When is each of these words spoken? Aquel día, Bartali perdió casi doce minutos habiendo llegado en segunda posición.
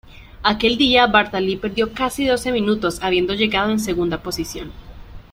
Aquel 0.41 0.79
día, 0.79 1.05
Bartali 1.05 1.57
perdió 1.57 1.93
casi 1.93 2.25
doce 2.25 2.51
minutos 2.51 3.03
habiendo 3.03 3.35
llegado 3.35 3.69
en 3.69 3.79
segunda 3.79 4.23
posición. 4.23 4.71